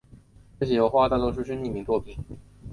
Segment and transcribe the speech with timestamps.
[0.59, 2.17] 这些油画大多是匿名作品。